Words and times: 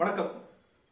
வணக்கம். 0.00 0.32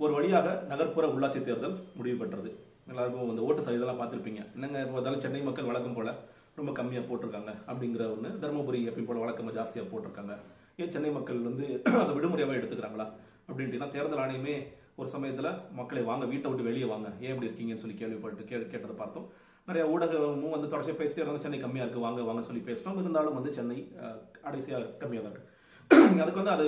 ஒரு 0.01 0.13
வழியாக 0.17 0.49
நகர்ப்புற 0.69 1.07
உள்ளாட்சி 1.15 1.41
தேர்தல் 1.47 1.75
முடிவு 1.97 2.17
பெற்றது. 2.21 2.51
எல்லாருக்கும் 2.91 3.33
அந்த 3.33 3.43
ஓட்டு 3.47 3.65
சதவீதம்லாம் 3.65 3.99
பார்த்துருப்பீங்க. 4.01 4.41
என்னங்க 4.57 4.79
இப்போ 4.85 5.17
சென்னை 5.25 5.41
மக்கள் 5.49 5.69
வழக்கம் 5.71 5.97
போல 5.99 6.13
ரொம்ப 6.59 6.71
கம்மியாக 6.79 7.05
போட்டிருக்காங்க 7.09 7.53
அப்படிங்கிற 7.69 8.05
ஒன்று 8.15 8.31
தருமபுரி 8.43 8.81
எப்பயும் 8.91 9.09
போல 9.11 9.21
வழக்கமாக 9.25 9.55
ஜாஸ்தியாக 9.59 9.87
போட்டிருக்காங்க. 9.91 10.35
ஏன் 10.81 10.93
சென்னை 10.95 11.11
மக்கள் 11.19 11.41
வந்து 11.49 11.67
அதை 12.03 12.11
விடுமுறையாகவே 12.19 12.59
எடுத்துக்கிறாங்களா? 12.61 13.07
அப்படின்ட்டு 13.49 13.93
தேர்தல் 13.97 14.23
ஆணையமே 14.25 14.55
ஒரு 15.01 15.11
சமயத்தில் 15.15 15.51
மக்களை 15.81 16.05
வாங்க 16.11 16.25
வீட்டை 16.33 16.51
விட்டு 16.53 16.69
வெளியே 16.71 16.89
வாங்க. 16.95 17.11
ஏன் 17.25 17.33
இப்படி 17.35 17.49
இருக்கீங்கன்னு 17.49 17.85
சொல்லி 17.85 17.99
கேள்விப்பட்டு 18.03 18.49
கே 18.53 18.57
கேட்டதை 18.75 18.97
பார்த்தோம். 19.03 19.27
நிறைய 19.69 19.85
ஊடகமும் 19.95 20.55
வந்து 20.57 20.71
தொடர்ச்சியாக 20.75 21.01
பேசிட்டே 21.03 21.23
இருந்தாங்க. 21.23 21.45
சென்னை 21.47 21.61
கம்மியாக 21.67 21.87
இருக்குது 21.87 22.07
வாங்க 22.07 22.29
வாங்கன்னு 22.29 22.51
சொல்லி 22.53 22.65
பேசினோம். 22.71 23.01
இருந்தாலும் 23.03 23.39
வந்து 23.41 23.53
சென்னை 23.59 23.79
கடைசியாக 24.47 24.89
கம்மியாக 25.03 25.25
தான் 25.27 25.35
இருக்குது 25.35 25.53
அதுக்கு 26.23 26.41
வந்து 26.41 26.55
அது 26.57 26.67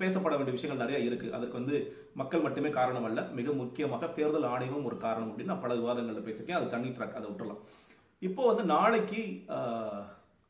பேசப்பட 0.00 0.34
வேண்டிய 0.36 0.54
விஷயங்கள் 0.56 0.82
நிறைய 0.84 0.98
இருக்கு. 1.08 1.28
அதுக்கு 1.36 1.58
வந்து 1.60 1.76
மக்கள் 2.20 2.44
மட்டுமே 2.46 2.70
காரணம் 2.78 3.06
அல்ல. 3.08 3.20
மிக 3.38 3.52
முக்கியமாக 3.60 4.06
தேர்தல் 4.18 4.48
ஆணையமும் 4.52 4.86
ஒரு 4.90 4.96
காரணம் 5.04 5.28
அப்படின்னு 5.30 5.52
நான் 5.52 5.64
பல 5.64 5.74
விவாதங்களில் 5.80 6.26
பேசியிருக்கேன். 6.28 6.58
அது 6.60 6.72
தனி 6.74 6.88
ட்ராக் 6.96 7.18
அதை 7.18 7.26
விட்டுலாம் 7.30 7.60
இப்போ 8.22 8.42
வந்து 8.50 8.64
நாளைக்கு 8.74 9.20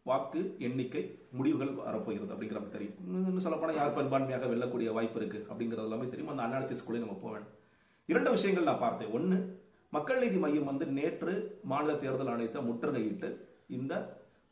வாக்கு 0.07 0.41
எண்ணிக்கை 0.67 1.03
முடிவுகள் 1.39 1.73
வரப்போகிறது 1.89 2.33
அப்படிங்கிற 2.35 2.61
தெரியும். 2.77 2.95
இன்னும் 3.07 3.27
இன்னும் 3.31 3.45
சொல்லப்போனால் 3.47 3.81
யார் 3.81 3.97
பெரும்பான்மையாக 3.97 4.47
வெல்லக்கூடிய 4.53 4.93
வாய்ப்பு 4.99 5.19
இருக்கு 5.21 5.41
அப்படிங்கிறது 5.51 5.89
எல்லாமே 5.89 6.07
தெரியும். 6.13 6.33
அந்த 6.35 6.45
அனாலிசிஸ்குள்ளே 6.47 7.03
நம்ம 7.05 7.17
போக 7.23 7.33
வேணும் 7.35 7.53
இரண்டு 8.09 8.31
விஷயங்கள் 8.37 8.71
நான் 8.71 8.85
பார்த்தேன். 8.87 9.13
ஒன்று 9.19 9.39
மக்கள் 9.97 10.23
நீதி 10.23 10.39
மையம் 10.45 10.71
வந்து 10.71 10.87
நேற்று 10.99 11.35
மாநில 11.73 11.93
தேர்தல் 12.05 12.33
ஆணையத்தை 12.33 12.63
முற்றுகையிட்டு 12.69 13.29
இந்த 13.79 13.95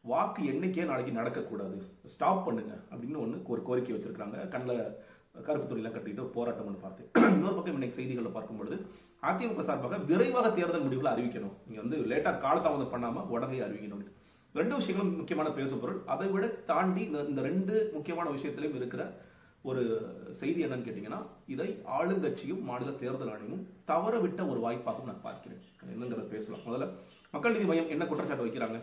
வாக்கு 0.06 0.46
எண்ணிக்கையே 0.46 0.88
நாளைக்கு 0.88 1.20
நடக்கக்கூடாது. 1.20 1.83
ஸ்டாப் 2.05 2.45
பண்ணுங்க. 2.45 2.74
அப்படின்னு 2.91 3.19
ஒன்று 3.19 3.42
ஒரு 3.47 3.62
கோரிக்கை 3.62 3.97
வச்சிருக்காங்க 3.97 4.48
கண்ணில் 4.48 4.97
கருப்பு 5.42 5.77
துணியெல்லாம் 5.77 5.92
கட்டிட்டு 5.92 6.24
போராட்டம் 6.24 6.66
ஒன்று 6.66 6.78
பார்த்தேன். 6.78 7.10
இன்னொரு 7.33 7.55
பக்கம் 7.55 7.73
இன்னைக்கு 7.73 7.97
செய்திகளை 7.97 8.30
பார்க்கும்பொழுது 8.30 8.87
அதிமுக 9.23 9.61
சார்பாக 9.61 9.97
விரைவாக 9.97 10.50
தேர்தல் 10.50 10.83
முடிவுகளை 10.83 11.19
அறிவிக்கணும். 11.19 11.53
நீங்கள் 11.66 11.89
வந்து 11.89 11.97
லேட்டாக 11.97 12.34
காலதாமதம் 12.34 12.91
பண்ணாமல் 12.91 13.22
உடனே 13.22 13.58
அறிவிக்கணும். 13.58 14.06
ரெண்டு 14.55 14.77
விஷயங்களும் 14.77 15.16
முக்கியமான 15.16 15.50
பேசுபொருள் 15.50 16.03
அதை 16.06 16.28
விட 16.28 16.47
தாண்டி 16.47 17.00
இந்த- 17.00 17.22
இந்த 17.22 17.41
ரெண்டு 17.41 17.91
முக்கியமான 17.92 18.31
விஷயத்திலையும் 18.31 18.75
இருக்கிற 18.75 19.20
ஒரு 19.62 20.12
செய்தி 20.31 20.64
என்னன்னு 20.64 20.69
கேட்டீங்கன்னா 20.69 21.27
இதை 21.47 21.83
ஆளுங்கட்சியும் 22.00 22.62
மாநில 22.62 22.91
தேர்தல் 22.91 23.28
ஆணையமும் 23.28 23.66
தவறவிட்ட 23.86 24.48
ஒரு 24.48 24.61
வாய்ப்பாகவும் 24.61 25.05
நான் 25.05 25.22
பார்க்கிறேன். 25.22 25.59
என்னங்கிறத 25.91 26.28
பேசலாம். 26.28 26.61
முதல்ல 26.66 26.88
மக்கள் 27.31 27.53
நீதி 27.53 27.64
மையம் 27.64 27.88
என்ன 27.88 28.06
குற்றச்சாட்டு 28.06 28.44
வைக்கிறாங்க? 28.44 28.81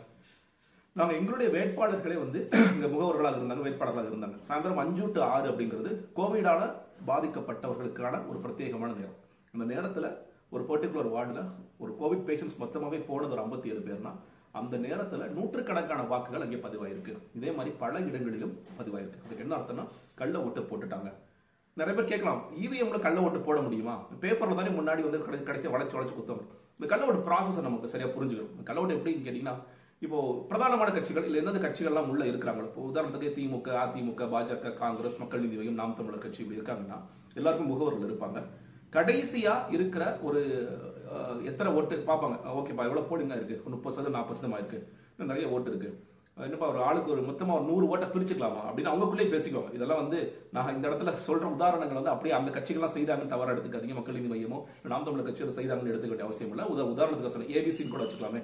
நாங்கள் 0.94 1.16
எங்களுடைய 1.16 1.52
வேட்பாளர்களே 1.52 2.17
வந்து 2.17 2.49
இந்த 2.52 2.88
முகவர்களாக 2.88 3.31
இருந்தாங்க 3.31 3.59
வேட்பாளர்களாக 3.59 4.09
இருந்தாங்க. 4.09 4.39
சாயந்தரம் 4.49 4.75
அஞ்சு 4.75 5.11
டு 5.13 5.22
ஆறு 5.22 5.49
அப்படிங்கிறது 5.49 6.05
கோவிடால் 6.16 6.73
பாதிக்கப்பட்டவர்களுக்கான 7.08 8.30
ஒரு 8.30 8.39
பிரத்யேகமான 8.44 8.95
நேரம். 8.95 9.16
அந்த 9.53 9.73
நேரத்தில் 9.73 10.17
ஒரு 10.49 10.64
பர்டிகுலர் 10.64 11.09
வார்டில் 11.09 11.44
ஒரு 11.77 11.95
கோவிட் 12.02 12.30
பேஷண்ட்ஸ் 12.30 12.64
மொத்தமாகவே 12.64 13.03
போனது 13.08 13.31
ஒரு 13.31 13.41
ஐம்பத்தி 13.41 13.66
ஏழு 13.66 13.83
பேர்னா 13.86 14.11
அந்த 14.52 14.77
நேரத்தில் 14.77 15.30
நூற்றுக்கணக்கான 15.30 16.03
வாக்குகள் 16.03 16.41
அங்கே 16.41 16.55
பதிவாயிருக்கு. 16.55 17.17
இதே 17.36 17.52
மாதிரி 17.52 17.75
பல 17.80 17.99
இடங்களிலும் 17.99 18.58
பதிவாயிருக்கு. 18.80 19.25
அதுக்கு 19.25 19.39
என்ன 19.39 19.55
அர்த்தம்னா 19.55 19.88
கள்ள 20.16 20.44
ஓட்டு 20.44 20.61
போட்டுட்டாங்க. 20.61 21.14
நிறைய 21.73 22.02
பேர் 22.02 22.09
கேட்கலாம் 22.09 22.44
இவிஎம்ல 22.61 22.99
கள்ள 22.99 23.21
ஓட்டு 23.21 23.39
போட 23.39 23.61
முடியுமா? 23.61 24.05
பேப்பர்ல 24.21 24.55
தானே 24.55 24.69
முன்னாடி 24.69 25.09
வந்து 25.09 25.17
கடை- 25.17 25.44
கடைசியாக 25.44 25.83
வளைச்சு 25.83 25.88
வளைச்சு 25.88 26.14
குத்தம் 26.14 26.41
இந்த 26.80 26.95
கள்ள 26.95 27.05
ஓட்டு 27.05 27.31
ப்ராசஸை 27.31 27.61
நமக்கு 27.61 27.89
சரியா 27.89 28.09
புரிஞ்சுக்கணும். 28.09 28.64
கள்ள 28.64 28.81
ஓட்டு 28.81 28.95
எப்படின்னு 28.95 29.27
கேட்டீங்கன்னா 29.27 29.55
இப்போ 30.04 30.20
பிரதானமான 30.50 30.90
கட்சிகள் 30.94 31.26
இல்ல 31.28 31.40
எந்தெந்த 31.42 31.59
கட்சிகள்லாம் 31.64 32.09
உள்ள 32.12 32.23
இருக்கிறாங்களோ 32.30 32.68
இப்போ 32.70 32.82
உதாரணத்துக்கு 32.90 33.36
திமுக 33.36 33.70
அதிமுக 33.82 34.23
பாஜக 34.34 34.72
காங்கிரஸ் 34.82 35.20
மக்கள் 35.22 35.44
நீதி 35.44 35.58
மையம் 35.60 35.78
நாம் 35.82 35.95
தமிழர் 36.00 36.23
கட்சி 36.23 36.42
இப்படி 36.44 36.60
இருக்காங்கன்னா 36.60 36.98
எல்லாருக்கும் 37.40 37.70
முகவர்கள் 37.73 38.08
இருப்பாங்க. 38.08 38.40
கடைசியா 38.95 39.54
இருக்கிற 39.76 40.04
ஒரு 40.28 40.42
எத்தனை 41.50 41.70
ஓட்டு 41.78 41.95
பார்ப்பாங்க 42.10 42.36
ஓகேப்பா 42.58 42.88
எவ்வளவு 42.90 43.10
போடுங்க 43.12 43.38
இருக்கு. 43.40 43.56
முப்பது 43.76 43.95
சதவீதம் 43.95 44.18
நாற்பது 44.18 44.40
சதமா 44.40 44.60
இருக்கு 44.62 44.80
இன்னும் 45.14 45.32
நிறைய 45.32 45.54
ஓட்டு 45.56 45.72
இருக்கு. 45.72 45.89
என்னப்பா 46.48 46.67
ஒரு 46.73 46.80
ஆளுக்கு 46.88 47.14
ஒரு 47.16 47.23
மொத்தமா 47.30 47.56
ஒரு 47.60 47.66
நூறு 47.72 47.88
ஓட்டை 47.94 48.08
பிரிச்சுக்கலாமா 48.14 48.61
அப்படின்னு 48.67 48.92
அவங்களுக்குள்ளே 48.92 49.30
பேசிக்குவாங்க. 49.33 49.72
இதெல்லாம் 49.77 50.02
வந்து 50.04 50.20
நான் 50.58 50.73
இந்த 50.76 50.86
இடத்துல 50.89 51.14
சொல்ற 51.30 51.48
உதாரணங்கள் 51.58 52.00
வந்து 52.00 52.14
அப்படியே 52.14 52.36
அந்த 52.39 52.52
கட்சிகள்லாம் 52.58 52.95
செய்தாங்கன்னு 52.98 53.33
தவறா 53.33 53.54
எடுத்துக்காதீங்க 53.56 53.98
மக்கள் 54.00 54.20
நீதி 54.20 54.32
மையமோ 54.33 54.60
நாம் 54.94 55.08
தமிழர் 55.08 55.30
கட்சி 55.30 55.58
செய்தாங்கன்னு 55.61 55.94
எடுத்துக்க 55.94 56.14
வேண்டிய 56.16 56.30
அவசியம் 56.30 56.54
இல்லை. 56.56 56.67
உதாரணத்துக்கு 56.95 57.36
சொன்னேன் 57.38 57.54
ஏபிசின்னு 57.58 57.95
கூட 57.95 58.04
வச்சுக்கலாமே. 58.06 58.44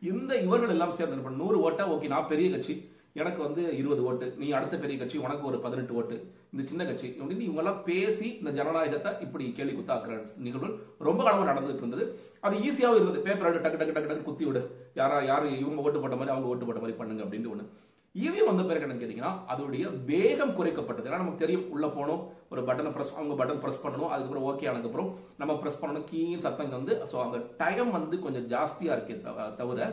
இந்த 0.00 0.40
இவர்கள் 0.40 0.68
எல்லாம் 0.68 0.92
சேர்ந்து 0.92 1.16
என்ன 1.16 1.36
நூறு 1.36 1.70
ஓட்டா 1.70 1.84
ஓகே 1.94 2.06
நான் 2.06 2.28
பெரிய 2.28 2.50
கட்சி. 2.50 2.90
எனக்கு 3.12 3.42
வந்து 3.42 3.76
இருபது 3.76 4.04
ஓட்டு. 4.04 4.34
நீ 4.36 4.50
அடுத்த 4.50 4.78
பெரிய 4.78 4.98
கட்சி 4.98 5.18
உனக்கு 5.18 5.46
ஒரு 5.46 5.58
பதினெட்டு 5.60 5.94
ஓட்டு. 5.94 6.16
இந்த 6.52 6.68
சின்ன 6.68 6.84
கட்சி. 6.84 7.08
அப்படின்னு 7.08 7.46
இவங்க 7.46 7.62
எல்லாம் 7.62 7.82
பேசி 7.84 8.28
இந்த 8.36 8.50
ஜனநாயகத்தை 8.50 9.12
இப்படி 9.20 9.52
கேள்வி 9.52 9.74
குத்தாக்குற 9.78 10.26
நிகழ்வுகள் 10.36 10.78
ரொம்ப 10.98 11.24
காலமாக 11.24 11.50
நடந்துட்டு 11.52 11.76
இருந்தது. 11.76 12.18
அது 12.40 12.56
ஈஸியாகவும் 12.56 12.98
இருந்தது. 13.00 13.20
பேப்பர் 13.20 13.60
டக்கு 13.60 13.80
டக்கு 13.80 13.92
டக்கு 13.92 14.10
டக்கு 14.10 14.22
குத்தி 14.22 14.44
விடு. 14.44 14.62
யாரா 14.94 15.22
யாரும் 15.22 15.58
இவங்க 15.58 15.82
ஓட்டு 15.82 16.00
போட்ட 16.00 16.16
மாதிரி 16.16 16.34
அவங்க 16.34 16.48
ஓட்டு 16.48 16.64
போட்ட 16.64 16.80
மாதிரி 16.80 16.98
பண்ணுங்க 16.98 17.24
அப்படின்னு 17.24 17.50
ஒன்று 17.50 17.66
இவிஎம் 18.24 18.50
வந்த 18.50 18.62
பிறகு 18.68 18.86
என்ன 18.86 18.96
கேட்டீங்கன்னா 18.98 19.32
அதோடைய 19.52 19.84
வேகம் 20.10 20.54
குறைக்கப்பட்டது. 20.58 21.08
ஏன்னா 21.08 21.22
நமக்கு 21.22 21.42
தெரியும் 21.42 21.66
உள்ள 21.74 21.86
போனோம் 21.96 22.22
ஒரு 22.52 22.60
பட்டனை 22.68 22.90
ப்ரெஸ் 22.94 23.16
அவங்க 23.18 23.34
பட்டன் 23.40 23.62
ப்ரெஸ் 23.64 23.82
பண்ணணும் 23.84 24.12
அதுக்கப்புறம் 24.14 24.46
ஓகே 24.50 24.68
ஆனதுக்கப்புறம் 24.70 25.10
நம்ம 25.40 25.56
ப்ரெஸ் 25.62 25.80
பண்ணணும் 25.82 26.06
கீழ் 26.10 26.44
சத்தம் 26.46 26.76
வந்து 26.78 26.94
ஸோ 27.10 27.16
அந்த 27.26 27.40
டைம் 27.62 27.90
வந்து 27.98 28.18
கொஞ்சம் 28.26 28.46
ஜாஸ்தியா 28.54 28.94
இருக்கே 28.96 29.16
தவிர 29.60 29.88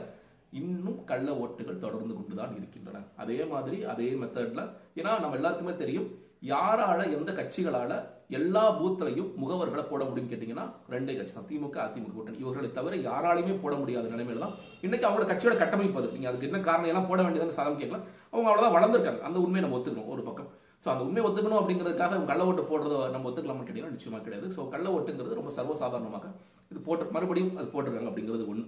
இன்னும் 0.60 1.00
கள்ள 1.10 1.28
ஓட்டுகள் 1.44 1.82
தொடர்ந்து 1.84 2.14
கொண்டுதான் 2.18 2.52
இருக்கின்றன. 2.58 3.00
அதே 3.22 3.38
மாதிரி 3.52 3.78
அதே 3.92 4.10
மெத்தட்ல 4.20 4.62
ஏன்னா 5.00 5.12
நம்ம 5.22 5.38
எல்லாருக்குமே 5.40 5.74
தெரியும் 5.82 6.08
யாரால 6.52 7.00
எந்த 7.16 7.30
கட்சிகளால 7.38 7.92
எல்லா 8.30 8.62
பூத்திலையும் 8.78 9.30
முகவர்களை 9.40 9.82
போட 9.90 10.02
முடியும் 10.08 10.30
கேட்டீங்கன்னா 10.30 10.64
ரெண்டே 10.92 11.12
கட்சி 11.16 11.34
தான். 11.34 11.46
திமுக 11.50 11.78
அதிமுக 11.84 12.12
கூட்டணி. 12.14 12.38
இவர்களை 12.44 12.68
தவிர 12.78 12.94
யாராலையுமே 13.08 13.54
போட 13.64 13.74
முடியாத 13.80 14.10
நிலைமையில 14.14 14.42
தான் 14.44 14.54
இன்னைக்கு 14.86 15.06
அவங்களோட 15.08 15.26
கட்சியோட 15.30 15.56
கட்டமைப்பு 15.60 16.00
அது. 16.00 16.08
நீங்க 16.14 16.28
அதுக்கு 16.30 16.48
என்ன 16.48 16.60
காரணம் 16.68 16.90
எல்லாம் 16.92 17.08
போட 17.10 17.20
வேண்டியதுன்னு 17.26 17.58
சாதம் 17.58 17.80
கேட்கலாம் 17.82 18.06
அவங்க 18.32 18.48
அவ்வளவுதான் 18.50 18.76
வளர்ந்துருக்காங்க. 18.76 19.22
அந்த 19.28 19.38
உண்மையை 19.44 19.62
நம்ம 19.64 19.76
ஒத்துக்கணும் 19.78 20.10
ஒரு 20.14 20.24
பக்கம். 20.28 20.48
ஸோ 20.84 20.88
அந்த 20.92 21.02
உண்மையை 21.08 21.24
ஒத்துக்கணும் 21.28 21.60
அப்படிங்கிறதுக்காக 21.60 22.18
கள்ள 22.30 22.42
ஓட்டு 22.48 22.62
போடுறத 22.70 22.96
நம்ம 23.14 23.28
ஒத்துக்கலாமா 23.30 23.66
கேட்டீங்கன்னா 23.66 23.96
நிச்சயமா 23.96 24.20
கிடையாது. 24.26 24.48
ஸோ 24.56 24.64
கள்ள 24.74 24.86
ஓட்டுங்கிறது 24.96 25.38
ரொம்ப 25.40 25.52
சர்வசாதாரணமாக 25.58 26.26
இது 26.70 26.80
போட்டு 26.88 27.06
மறுபடியும் 27.16 27.54
அது 27.60 27.68
போட்டிருக்காங்க 27.74 28.10
அப்படிங்கிறது 28.12 28.46
ஒண்ணு. 28.52 28.64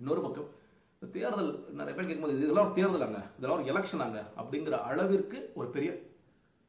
இன்னொரு 0.00 0.22
பக்கம் 0.26 0.48
இந்த 1.02 1.08
தேர்தல் 1.16 1.50
நிறைய 1.80 1.92
பேர் 1.96 2.08
கேட்கும்போது 2.08 2.38
இதெல்லாம் 2.44 2.66
ஒரு 2.68 2.76
தேர்தலாங்க 2.78 3.20
இதெல்லாம் 3.36 3.58
ஒரு 3.58 3.68
எலெக்ஷனாங்க 3.72 4.18
அப்படிங்கிற 4.40 4.78
அளவிற்கு 4.88 5.38
ஒரு 5.60 5.68
பெரிய 5.76 5.90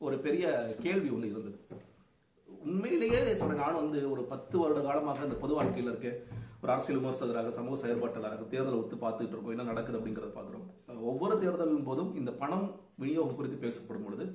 ஒரு 0.01 0.17
பெரிய 0.25 0.45
கேள்வி 0.85 1.09
ஒன்று 1.15 1.31
இருந்தது. 1.33 1.57
உண்மையிலேயே 2.67 3.19
சொல்றேன் 3.41 3.61
நான் 3.63 3.81
வந்து 3.81 3.99
ஒரு 4.13 4.21
பத்து 4.31 4.55
வருட 4.61 4.79
காலமாக 4.87 5.27
இந்த 5.27 5.37
பொது 5.43 5.53
வாழ்க்கையில் 5.57 5.91
இருக்க. 5.91 6.09
ஒரு 6.61 6.71
அரசியல் 6.73 6.99
விமர்சகராக 6.99 7.51
சமூக 7.57 7.77
செயற்பாட்டாளராக 7.83 8.47
தேர்தலை 8.53 8.77
ஒத்து 8.81 8.95
பார்த்துட்டு 9.03 9.33
இருக்கோம். 9.35 9.53
என்ன 9.55 9.67
நடக்குது 9.71 9.97
அப்படிங்கிறத 9.99 10.31
பார்க்குறோம். 10.35 10.65
ஒவ்வொரு 11.11 11.35
தேர்தலின் 11.43 11.87
போதும் 11.89 12.11
இந்த 12.19 12.31
பணம் 12.41 12.67
விநியோகம் 13.03 13.37
குறித்து 13.39 13.57
பேசப்படும் 13.63 14.05
பொழுது 14.07 14.25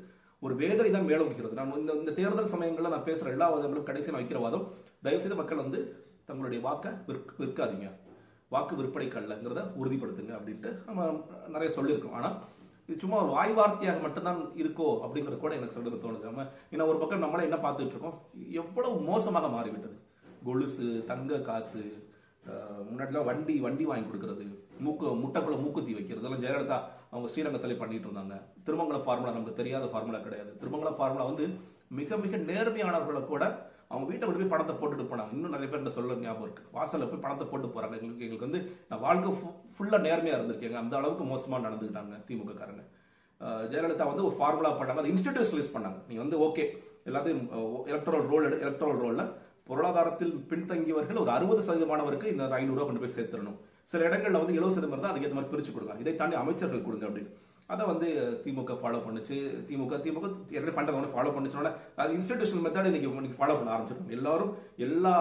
ஒரு 0.43 0.55
வேதனை 0.63 0.91
தான் 0.95 1.09
மேலோங்குகிறது 1.11 1.59
நான் 1.59 1.77
இந்த 1.83 1.93
இந்த 2.01 2.15
தேர்தல் 2.19 2.51
சமயங்களில் 2.55 2.95
நான் 2.95 3.07
பேசுகிற 3.11 3.31
எல்லா 3.37 3.47
வாதங்களும் 3.53 3.87
கடைசி 3.91 4.11
நான் 4.11 4.21
வைக்கிற 4.21 4.41
வாதம் 4.47 4.67
தயவுசெய்து 5.05 5.39
மக்கள் 5.41 5.63
வந்து 5.65 5.79
தங்களுடைய 6.29 6.61
வாக்கை 6.67 6.91
விற்க 7.09 7.33
விற்காதீங்க. 7.43 7.89
வாக்கு 8.55 8.75
விற்பனை 8.81 9.07
கல்லங்கிறத 9.15 9.63
உறுதிப்படுத்துங்க 9.81 10.33
அப்படின்ட்டு 10.39 10.71
நம்ம 10.89 11.07
நிறைய 11.55 11.71
சொல்லியிருக்கோம். 11.77 12.19
ஆனால் 12.19 12.37
இது 12.89 12.97
சும்மா 13.03 13.19
ஒரு 13.23 13.31
வாய் 13.37 13.53
வார்த்தையாக 13.59 14.01
மட்டும்தான் 14.07 14.41
இருக்கோ 14.63 14.89
அப்படிங்கிற 15.05 15.37
கூட 15.45 15.53
எனக்கு 15.59 15.77
சொல்றது 15.77 15.97
தோணுது. 16.03 16.49
ஏன்னா 16.73 16.85
ஒரு 16.91 16.99
பக்கம் 17.03 17.25
நம்மளே 17.25 17.47
என்ன 17.49 17.59
பார்த்துட்டு 17.65 17.95
இருக்கோம்? 17.95 18.19
எவ்வளவு 18.63 18.99
மோசமாக 19.11 19.49
மாறிவிட்டது. 19.55 19.97
கொலுசு 20.49 20.89
தங்க 21.11 21.39
காசு 21.49 21.85
முன்னாடிலாம் 22.89 23.29
வண்டி 23.29 23.55
வண்டி 23.65 23.85
வாங்கி 23.91 24.07
கொடுக்கறது 24.09 24.45
மூக்கு 24.85 25.07
முட்டைக்குள்ள 25.23 25.57
மூக்குத்தி 25.63 25.93
வைக்கிறது 25.97 26.23
இதெல்லாம் 26.23 26.45
ஜெயலலிதா 26.45 26.79
அவங்க 27.13 27.29
ஸ்ரீரங்கத்திலே 27.33 27.77
பண்ணிட்டு 27.81 28.07
இருந்தாங்க. 28.09 28.37
திருமங்கலம் 28.67 29.07
ஃபார்முலா 29.07 29.35
நமக்கு 29.37 29.61
தெரியாத 29.61 29.87
ஃபார்முலா 29.93 30.21
கிடையாது. 30.27 30.51
திருமங்கலம் 30.61 30.99
ஃபார்முலா 30.99 31.27
வந்து 31.31 31.47
மிக 31.99 32.17
மிக 32.25 32.37
நேர்மையானவர்களை 32.51 33.23
கூட 33.33 33.45
அவங்க 33.91 34.07
வீட்டை 34.11 34.25
விட்டு 34.27 34.41
போய் 34.41 34.53
பணத்தை 34.55 34.75
போட்டுட்டு 34.81 35.05
போனாங்க. 35.10 35.33
இன்னும் 35.37 35.55
நிறைய 35.55 35.69
பேர் 35.71 35.83
என்ன 35.83 35.93
சொல்ல 35.97 36.16
ஞாபகம் 36.25 36.47
இருக்கு. 36.47 36.65
வாசல்ல 36.77 37.09
போய் 37.10 37.25
பணத்தை 37.25 37.47
போட்டு 37.51 37.69
போறாங்க. 37.77 37.95
எங்களுக்கு 38.01 38.27
எங்களுக்கு 38.27 38.49
வந்து 38.49 38.60
நான் 38.91 39.03
வாழ்க்கை 39.07 39.33
ஃபுல்லா 39.77 40.01
நேர்மையா 40.07 40.37
இருந்திருக்கேங்க. 40.39 40.78
அந்த 40.84 40.97
அளவுக்கு 41.01 41.27
மோசமா 41.33 41.59
நடந்துக்கிட்டாங்க 41.66 42.21
திமுக 42.28 42.55
காரங்க 42.60 42.84
ஜெயலலிதா 43.72 44.05
வந்து 44.10 44.27
ஒரு 44.28 44.37
ஃபார்முலா 44.39 44.71
பண்ணாங்க. 44.81 45.01
அதை 45.03 45.10
இன்ஸ்டிடியூஷனலைஸ் 45.15 45.75
பண்ணாங்க. 45.77 45.99
நீங்க 46.09 46.21
வந்து 46.25 46.39
ஓகே 46.49 46.65
எல்லாத்தையும் 47.09 47.43
எலக்ட்ரல் 47.91 48.28
ரோல் 48.33 48.47
எலக்ட்ரல் 48.65 49.01
ரோல்ல 49.05 49.25
பொருளாதாரத்தில் 49.69 50.34
பின்தங்கியவர்கள் 50.51 51.22
ஒரு 51.22 51.31
அறுபது 51.37 51.63
சதவீதமானவருக்கு 51.66 52.33
இந்த 52.33 52.45
ஐநூறு 52.59 52.77
ரூபாய் 52.77 52.89
கொண்டு 52.89 53.03
போய் 53.05 53.16
சேர்த்துடணும். 53.16 53.59
சில 53.93 54.03
இடங்கள்ல 54.09 54.41
வந்து 54.43 54.57
எழுபது 54.59 54.75
சதவீதம் 54.75 54.95
இருந்தால் 54.95 55.13
அதுக்கேற்ற 55.13 55.37
மாதிரி 55.39 55.53
பிரிச்சு 55.53 55.72
கொடுங்க 55.75 55.95
இதை 56.03 56.13
தாண்டி 56.21 56.37
அமைச்சர்கள் 56.43 56.87
கொடுங்க 56.87 57.05
அப்படின்னு. 57.09 57.33
அதை 57.72 57.84
வந்து 57.91 58.09
திமுக 58.42 58.74
ஃபாலோ 58.80 58.98
பண்ணுச்சு. 59.04 59.36
திமுக 59.68 59.95
திமுக 60.04 60.27
ஏற்கனவே 60.57 60.74
பண்றவங்க 60.78 61.09
ஃபாலோ 61.15 61.30
பண்ணுச்சோட 61.36 61.71
அது 62.03 62.16
இன்ஸ்டிடியூஷன் 62.16 62.63
மெத்தட் 62.65 62.89
இன்னைக்கு 62.91 63.09
இன்னைக்கு 63.13 63.39
ஃபாலோ 63.41 63.57
பண்ண 63.59 63.72
ஆரம்பிச்சிருக்காங்க 63.74 64.16
எல்லாரும் 64.18 64.53
எல்லா 64.86 65.15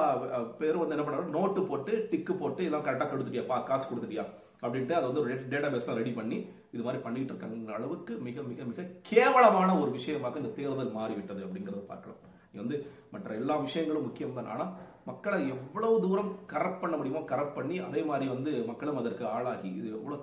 பேரும் 0.60 0.82
வந்து 0.84 0.96
என்ன 0.96 1.06
பண்றாங்க? 1.06 1.36
நோட்டு 1.38 1.62
போட்டு 1.70 1.94
டிக்கு 2.12 2.36
போட்டு 2.42 2.62
எல்லாம் 2.70 2.86
கரெக்டாக 2.88 3.10
கொடுத்துட்டியா? 3.14 3.46
பா 3.52 3.58
காசு 3.70 3.88
கொடுத்துட்டியா? 3.92 4.26
அப்படின்ட்டு 4.64 4.98
அதை 4.98 5.06
வந்து 5.10 5.24
ஒரு 5.24 5.34
டேட்டா 5.54 5.70
பேஸ்லாம் 5.74 6.00
ரெடி 6.02 6.12
பண்ணி 6.20 6.38
இது 6.74 6.84
மாதிரி 6.86 7.02
பண்ணிட்டு 7.06 7.34
இருக்காங்க 7.34 7.74
அளவுக்கு 7.78 8.14
மிக 8.28 8.44
மிக 8.52 8.64
மிக 8.70 8.86
கேவலமான 9.10 9.70
ஒரு 9.82 9.92
விஷயமாக 9.98 10.40
இந்த 10.42 10.52
தேர்தல் 10.60 10.96
மாறிவிட்டது 11.00 11.42
அப்படிங்கிறத 11.48 11.84
பார்க்கலாம். 11.94 12.22
இது 12.52 12.62
வந்து 12.64 12.78
மற்ற 13.14 13.30
எல்லா 13.42 13.56
விஷயங்களும் 13.66 14.06
முக்கியம் 14.08 14.38
தான் 14.38 14.52
ஆனால் 14.54 14.72
மக்களை 15.10 15.40
எவ்வளவு 15.56 15.98
தூரம் 16.06 16.32
கரப்ட் 16.54 16.82
பண்ண 16.84 16.96
முடியுமோ 17.00 17.24
கரப்ட் 17.32 17.58
பண்ணி 17.58 17.76
அதே 17.88 18.02
மாதிரி 18.12 18.28
வந்து 18.36 18.52
மக்களும் 18.70 19.02
அதற்கு 19.02 19.26
ஆளாகி 19.36 19.70
இது 19.80 19.90
எவ்வளோ 19.98 20.18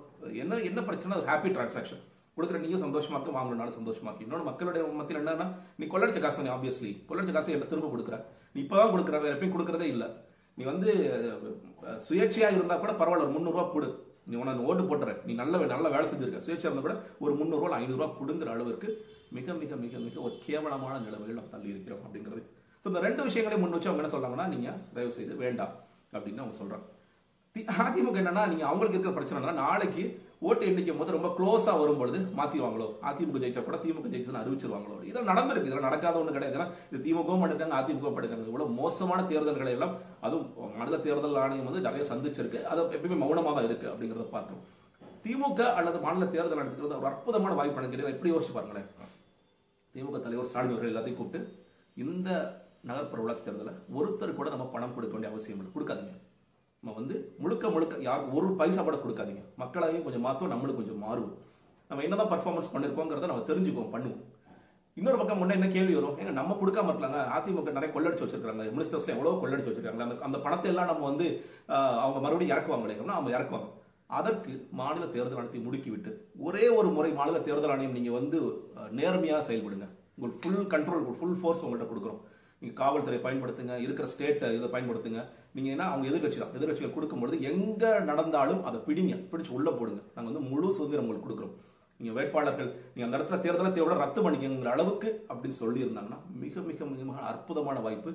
என்ன 0.45 0.63
என்ன 0.71 0.81
பிரச்சனை? 0.89 1.21
ஹாப்பி 1.31 1.53
டிரான்சாக்ஷன் 1.57 2.03
கொடுக்குற 2.37 2.59
நீயும் 2.59 2.83
சந்தோஷமாக்க 2.83 3.33
வாங்கணும்னாலும் 3.33 3.75
வாங்கினாலும் 3.79 4.21
இன்னொன்று 4.21 4.45
மக்களுடைய 4.45 4.87
மத்தியில் 4.93 5.23
என்னன்னா 5.23 5.47
நீ 5.77 5.87
கொள்ளடிச்ச 5.87 6.21
காசு 6.21 6.43
நீ 6.43 6.49
ஆப்வியஸ்லி 6.49 6.91
கொள்ளடிச்ச 7.09 7.33
காசு 7.33 7.53
என்ன 7.53 7.65
திரும்ப 7.65 7.89
கொடுக்குற. 7.89 8.17
நீ 8.55 8.63
இப்பதான் 8.63 8.93
கொடுக்குற 8.93 9.21
வேற 9.21 9.35
எப்பயும் 9.35 9.55
கொடுக்கறதே 9.55 9.87
இல்லை. 9.87 10.09
நீ 10.59 10.65
வந்து 10.65 10.91
சுயேட்சையாக 12.09 12.53
இருந்தால் 12.53 12.81
கூட 12.81 12.93
பரவாயில்ல 12.93 13.27
ஒரு 13.27 13.35
முந்நூறுரூவா 13.37 13.73
கொடு. 13.73 13.89
நீ 14.25 14.37
உனக்கு 14.37 14.65
ஓட்டு 14.65 14.83
போட்டுற 14.83 15.25
நீ 15.25 15.35
நல்ல 15.35 15.67
நல்ல 15.67 15.89
வேலை 15.89 16.07
செஞ்சிருக்க. 16.09 16.39
சுயேட்சையாக 16.39 16.71
இருந்தால் 16.71 16.87
கூட 16.89 16.95
ஒரு 17.19 17.35
முந்நூறுரூவா 17.35 17.79
ஐநூறுரூவா 17.81 18.09
கொடுங்குற 18.21 18.47
அளவுக்கு 18.47 18.89
மிக 19.31 19.53
மிக 19.55 19.77
மிக 19.77 19.99
மிக 19.99 20.21
ஒரு 20.21 20.35
கேவலமான 20.47 20.99
நிலைமையில் 20.99 21.35
நம்ம 21.35 21.51
தள்ளி 21.51 21.69
இருக்கிறோம் 21.69 22.03
அப்படிங்கிறது. 22.07 22.43
ஸோ 22.85 22.89
இந்த 22.89 23.01
ரெண்டு 23.01 23.23
விஷயங்களையும் 23.23 23.65
முன் 23.65 23.73
வச்சு 23.73 23.89
அவங்க 23.89 24.03
என்ன 24.03 24.15
சொல்றாங்கன்னா 24.15 24.49
நீங்கள் 24.49 24.79
தயவு 24.95 25.13
செய்து 25.13 25.37
வேண்டாம் 25.37 25.75
அப்படின்னு 26.13 26.37
அவங்க 26.37 26.57
சொல்கிறாங்க 26.59 26.87
தி- 27.57 27.67
அதிமுக 27.79 28.17
என்னன்னா 28.23 28.49
நீங்கள் 28.49 28.67
அவங்களுக்கு 28.67 28.97
இருக்கிற 28.97 29.15
பிரச்சனை 29.15 29.55
நாளைக்கு 29.57 30.05
ஓட்டு 30.49 30.65
எண்ணிக்கை 30.71 30.95
போது 30.99 31.15
ரொம்ப 31.17 31.29
க்ளோஸா 31.39 31.73
வரும்பொழுது 31.81 32.19
மாத்திடுவாங்களோ 32.39 32.87
அதிமுக 33.09 33.41
ஜெயிச்சா 33.43 33.63
கூட 33.67 33.77
திமுக 33.83 34.09
ஜெயிச்சு 34.15 34.41
அறிவிச்சிருவாங்களோ? 34.43 34.97
இதெல்லாம் 35.09 35.31
நடந்திருக்கு. 35.33 35.69
இதெல்லாம் 35.69 35.89
நடக்காத 35.89 36.21
ஒன்று 36.21 36.37
கிடையாது. 36.37 36.57
ஏன்னா 36.59 36.69
இது 36.91 37.03
திமுகவும் 37.07 37.43
பண்ணிருக்காங்க 37.43 37.77
அதிமுக 37.81 38.11
பண்ணிருக்காங்க 38.17 38.47
இவ்வளவு 38.51 38.77
மோசமான 38.81 39.21
தேர்தல்களை 39.33 39.73
எல்லாம் 39.77 39.95
அதுவும் 40.27 40.49
மாநில 40.79 40.99
தேர்தல் 41.07 41.41
ஆணையம் 41.45 41.69
வந்து 41.71 41.87
நிறைய 41.89 42.05
சந்திச்சிருக்கு. 42.13 42.63
அது 42.71 42.83
எப்பயுமே 42.99 43.19
மௌனமாக 43.23 43.55
தான் 43.59 43.69
இருக்கு 43.71 43.89
அப்படிங்கிறத 43.93 44.27
பார்க்கிறோம். 44.37 44.65
திமுக 45.25 45.61
அல்லது 45.79 45.99
மாநில 46.07 46.27
தேர்தல் 46.35 46.61
நடத்துக்கிறது 46.61 47.01
ஒரு 47.03 47.11
அற்புதமான 47.13 47.55
வாய்ப்பு 47.61 47.81
எனக்கு 47.83 48.15
எப்படி 48.17 48.33
யோசிச்சு 48.35 48.57
பாருங்களேன். 48.59 48.89
திமுக 49.95 50.21
தலைவர் 50.27 50.51
ஸ்டாலின் 50.51 50.75
அவர்கள் 50.75 50.93
எல்லாத்தையும் 50.93 51.21
கூப்பிட்டு 51.21 51.41
இந்த 52.05 52.29
நகர்ப்புற 52.91 53.23
உள்ளாட்சி 53.23 53.45
தேர்தலில் 53.47 53.81
ஒருத்தர் 53.97 54.39
கூட 54.39 54.49
நம்ம 54.55 54.65
பணம் 54.75 54.95
கொடுக்க 54.95 55.15
வேண்டிய 55.17 55.33
அவசியம் 55.33 55.59
இல்லை. 55.61 55.73
கொடுக்காதீங்க. 55.75 56.15
நம்ம 56.83 56.95
வந்து 57.01 57.17
முழுக்க 57.43 57.65
முழுக்க 57.73 57.97
யாரும் 58.07 58.31
ஒரு 58.37 58.47
பைசா 58.61 58.83
கூட 58.87 58.97
கொடுக்காதீங்க. 59.03 59.43
மக்களாவையும் 59.63 60.05
கொஞ்சம் 60.07 60.25
மாற்றும் 60.27 60.53
நம்மளுக்கு 60.53 60.81
கொஞ்சம் 60.81 61.03
மாறுவோம். 61.05 61.37
நம்ம 61.89 62.03
என்னதான் 62.07 62.31
பர்ஃபார்மன்ஸ் 62.33 62.73
பண்ணிருக்கோங்கிறத 62.73 63.29
நம்ம 63.31 63.45
தெரிஞ்சுக்குவோம் 63.51 63.93
பண்ணுவோம். 63.93 64.23
இன்னொரு 64.99 65.19
பக்கம் 65.21 65.39
முன்ன 65.41 65.55
என்ன 65.59 65.69
கேள்வி 65.75 65.95
வரும்? 65.99 66.17
ஏங்க 66.21 66.33
நம்ம 66.39 66.57
கொடுக்காம 66.63 66.91
இருக்கலாங்க. 66.93 67.21
அதிமுக 67.37 67.75
நிறைய 67.77 67.91
கொள்ளடிச்சு 67.93 68.25
வச்சிருக்காங்க. 68.25 68.65
மினிஸ்டர்ஸ்ல 68.77 69.15
எவ்வளவு 69.17 69.41
கொள்ளடிச்சு 69.43 69.71
வச்சிருக்காங்க. 69.71 70.03
அந்த 70.07 70.17
அந்த 70.29 70.39
பணத்தை 70.47 70.69
எல்லாம் 70.73 70.91
நம்ம 70.91 71.07
வந்து 71.11 71.29
அவங்க 72.03 72.19
மறுபடியும் 72.25 72.55
இறக்குவாங்க 72.55 72.85
அப்படின்னா 72.87 73.19
அவங்க 73.19 73.33
இறக்குவாங்க. 73.37 73.71
அதற்கு 74.19 74.53
மாநில 74.81 75.05
தேர்தல் 75.15 75.39
ஆணையத்தை 75.41 75.63
முடுக்கிவிட்டு 75.69 76.11
ஒரே 76.47 76.65
ஒரு 76.79 76.89
முறை 76.97 77.13
மாநில 77.21 77.39
தேர்தல் 77.47 77.75
ஆணையம் 77.75 77.97
நீங்க 77.99 78.11
வந்து 78.19 78.39
நேர்மையா 78.99 79.39
செயல்படுங்க. 79.51 79.87
உங்களுக்கு 80.17 80.43
ஃபுல் 80.43 80.71
கண்ட்ரோல் 80.75 81.07
ஃபுல் 81.21 81.39
ஃபோர்ஸ் 81.41 81.65
உங்கள்கிட்ட 81.65 81.89
கொடுக்குறோம். 81.93 82.21
நீங்கள் 82.63 82.79
காவல்துறை 82.81 83.19
பயன்படுத்துங்க 83.27 83.77
இருக்கிற 83.85 84.07
ஸ்டேட்டை 84.11 84.49
இதை 84.57 84.69
பயன்படுத்துங்க. 84.75 85.21
நீங்கள் 85.57 85.73
என்ன 85.75 85.87
அவங்க 85.93 86.07
எதிர்கட்சி 86.11 86.39
தான் 86.41 86.55
எதிர்கட்சிகள் 86.59 86.95
கொடுக்கும்பொழுது 86.97 87.39
எங்கே 87.51 87.91
நடந்தாலும் 88.11 88.63
அதை 88.69 88.79
பிடிங்க 88.89 89.15
பிடிச்சு 89.31 89.53
உள்ளே 89.59 89.73
போடுங்க. 89.79 90.01
நாங்கள் 90.17 90.31
வந்து 90.33 90.51
முழு 90.51 90.69
சுதந்திரம் 90.77 91.05
உங்களுக்கு 91.07 91.27
கொடுக்குறோம். 91.29 91.57
நீங்கள் 92.01 92.17
வேட்பாளர்கள் 92.19 92.71
நீங்கள் 92.93 93.09
அந்த 93.09 93.19
இடத்துல 93.19 93.41
தேர்தலை 93.47 93.71
தேவையோட 93.73 93.97
ரத்து 94.03 94.21
பண்ணிக்கங்கிற 94.27 94.71
அளவுக்கு 94.77 95.09
அப்படின்னு 95.31 95.59
சொல்லியிருந்தாங்கன்னா 95.63 96.21
மிக 96.45 96.63
மிக 96.69 96.85
மிக 96.93 97.27
அற்புதமான 97.33 97.81
வாய்ப்பு. 97.87 98.13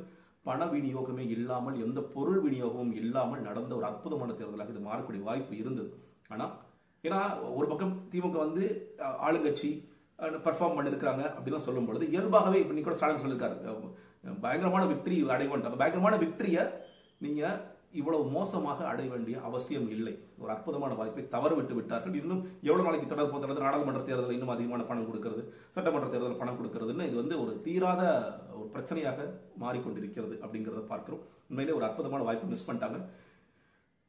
பண 0.47 0.65
விநியோகமே 0.73 1.23
இல்லாமல் 1.35 1.77
எந்த 1.85 1.99
பொருள் 2.15 2.41
விநியோகமும் 2.45 2.95
இல்லாமல் 3.01 3.45
நடந்த 3.47 3.71
ஒரு 3.77 3.85
அற்புதமான 3.91 4.31
தேர்தலாக 4.39 4.73
இது 4.73 4.81
மாறக்கூடிய 4.87 5.21
வாய்ப்பு 5.29 5.53
இருந்தது. 5.61 5.89
ஆனால் 6.33 6.53
ஏன்னா 7.03 7.19
ஒரு 7.57 7.67
பக்கம் 7.71 7.93
திமுக 8.11 8.37
வந்து 8.45 8.63
ஆளுங்கட்சி 9.27 9.69
பர்ஃபார்ம் 10.45 10.77
பண்ணிருக்காங்க 10.77 11.23
அப்படின்னு 11.35 11.65
சொல்லும் 11.65 11.87
பொழுது 11.87 12.05
இயல்பாகவே 12.13 12.59
இப்போ 12.61 12.75
நீ 12.75 12.83
கூட 12.83 12.95
ஸ்டாலின் 12.99 13.23
சொல்லியிருக்காரு 13.23 13.57
பயங்கரமான 14.45 14.83
விக்டரி 14.91 15.17
அடைய 15.35 15.47
வேண்டும் 15.51 15.71
அந்த 15.71 15.81
பயங்கரமான 15.81 16.15
விக்டரியை 16.23 16.63
நீங்கள் 17.25 17.57
இவ்வளவு 17.99 18.23
மோசமாக 18.35 18.79
அடைய 18.91 19.07
வேண்டிய 19.11 19.35
அவசியம் 19.47 19.85
இல்லை. 19.95 20.13
ஒரு 20.41 20.49
அற்புதமான 20.55 20.91
வாய்ப்பை 20.99 21.23
தவறு 21.35 21.53
விட்டு 21.57 21.73
விட்டார்கள். 21.77 22.17
இன்னும் 22.21 22.41
எவ்வளவு 22.67 22.87
நாளைக்கு 22.87 23.07
தொடர் 23.11 23.31
போகிறது? 23.33 23.63
நாடாளுமன்ற 23.65 24.01
தேர்தலில் 24.09 24.35
இன்னும் 24.37 24.53
அதிகமான 24.55 24.83
பணம் 24.89 25.07
கொடுக்கிறது. 25.09 25.43
சட்டமன்ற 25.75 26.09
தேர்தலில் 26.13 26.41
பணம் 26.41 26.59
கொடுக்கிறதுன்னு 26.59 27.07
இது 27.09 27.17
வந்து 27.21 27.35
ஒரு 27.43 27.53
தீராத 27.67 28.03
ஒரு 28.57 28.67
பிரச்சனையாக 28.75 29.19
மாறிக்கொண்டிருக்கிறது 29.63 30.35
அப்படிங்கிறத 30.43 30.83
பார்க்கிறோம். 30.93 31.23
உண்மையிலே 31.49 31.77
ஒரு 31.79 31.87
அற்புதமான 31.89 32.23
வாய்ப்பு 32.29 32.51
மிஸ் 32.51 32.67
பண்ணிட்டாங்க. 32.69 32.99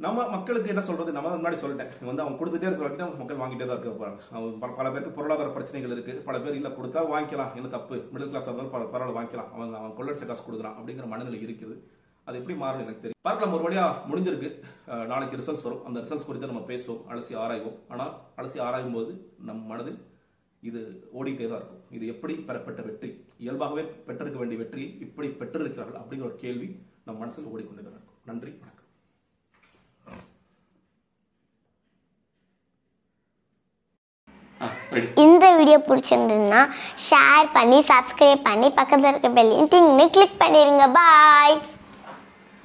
நம்ம 0.01 0.29
மக்களுக்கு 0.29 0.69
என்ன 0.69 0.81
சொல்றது? 0.81 1.13
நம்ம 1.13 1.37
முன்னாடி 1.37 1.53
சொல்லிட்டேன். 1.53 2.05
வந்து 2.05 2.23
அவங்க 2.23 2.45
கொடுத்துட்டே 2.45 2.63
இருக்கிற 2.63 2.89
வரைக்கும் 2.89 3.17
மக்கள் 3.17 3.37
வாங்கிட்டே 3.37 3.67
தான் 3.67 3.81
இருக்க 3.81 4.07
போறாங்க. 4.07 4.77
பல- 4.77 4.91
பேருக்கு 4.91 5.11
பொருளாதார 5.11 5.49
பிரச்சனைகள் 5.49 5.91
இருக்கு. 5.91 6.23
பல 6.25 6.41
பேர் 6.41 6.55
இல்ல 6.55 6.69
கொடுத்தா 6.69 7.07
வாங்கிக்கலாம். 7.13 7.55
என்ன 7.55 7.69
தப்பு? 7.69 7.97
மிடில் 7.97 8.27
கிளாஸ் 8.27 8.49
இருந்தாலும் 8.49 8.71
பல 8.71 8.85
பரவாயில்ல 8.85 9.15
வாங்கிக்கலாம். 9.15 9.53
அவங்க 9.53 9.79
அவன் 9.79 9.91
கொள்ளடிச்ச 9.91 10.27
காசு 10.27 10.43
கொடுக்குறான் 10.43 10.75
அப்படிங்கிற 10.75 11.07
மனநிலை 11.07 11.45
இருக்குது. 11.45 11.79
அது 12.25 12.39
எப்படி 12.39 12.59
மாறும் 12.59 12.81
எனக்கு 12.81 13.11
தெரியும். 13.11 13.21
பார்க்கலாம். 13.21 13.63
ஒரு 13.63 13.71
வழியா 13.71 13.93
முடிஞ்சிருக்கு. 14.11 15.07
நாளைக்கு 15.07 15.37
ரிசல்ட்ஸ் 15.37 15.63
வரும். 15.63 15.85
அந்த 15.85 16.01
ரிசல்ட்ஸ் 16.01 16.27
குறித்து 16.27 16.47
நம்ம 16.47 16.61
பேசுவோம். 16.61 17.05
அலசி 17.11 17.37
ஆராய்வோம். 17.37 17.79
ஆனால் 17.89 18.19
அலசி 18.37 18.61
ஆராயும் 18.61 18.93
போது 18.93 19.33
நம் 19.45 19.67
மனதில் 19.67 19.99
இது 20.63 21.09
ஓடிட்டே 21.11 21.49
தான் 21.49 21.57
இருக்கும். 21.57 21.81
இது 21.91 22.07
எப்படி 22.07 22.35
பெறப்பட்ட 22.35 22.83
வெற்றி? 22.83 23.25
இயல்பாகவே 23.39 23.83
பெற்றிருக்க 23.83 24.39
வேண்டிய 24.39 24.61
வெற்றி 24.61 24.97
இப்படி 25.01 25.29
பெற்றிருக்கிறார்கள் 25.29 26.01
அப்படிங்கிற 26.01 26.23
ஒரு 26.23 26.37
கேள்வி 26.37 26.79
நம் 27.05 27.19
மனசில் 27.19 27.45
ஓடிக்கொண்டே 27.45 27.83
தான் 27.83 27.93
இருக்கும். 27.93 28.17
நன்றி. 28.25 28.51
வணக்கம். 28.51 28.87
இந்த 35.17 35.45
வீடியோ 35.57 35.79
பிடிச்சிருந்ததுன்னா 35.89 36.61
ஷேர் 37.07 37.49
பண்ணி 37.53 37.81
சப்ஸ்கிரைப் 37.89 38.47
பண்ணி 38.47 38.71
பக்கத்தில் 38.73 39.11
இருக்க 39.11 39.31
பெல்லையும் 39.31 39.73
டிங்னு 39.73 40.07
கிளிக் 40.11 40.39
பண்ணிடுங்க 40.39 40.87
பாய் 40.93 41.57